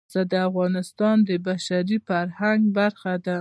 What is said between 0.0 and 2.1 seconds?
پسه د افغانستان د بشري